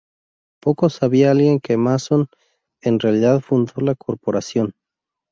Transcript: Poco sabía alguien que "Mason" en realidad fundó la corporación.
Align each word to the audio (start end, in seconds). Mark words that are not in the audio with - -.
Poco 0.63 0.89
sabía 0.89 1.29
alguien 1.29 1.59
que 1.59 1.77
"Mason" 1.77 2.25
en 2.81 2.99
realidad 2.99 3.39
fundó 3.39 3.73
la 3.81 3.93
corporación. 3.93 4.73